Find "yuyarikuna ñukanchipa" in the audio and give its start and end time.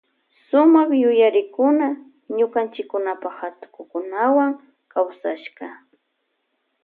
1.01-3.29